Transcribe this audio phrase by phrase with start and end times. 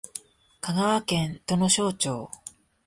[0.61, 2.31] 香川県土庄町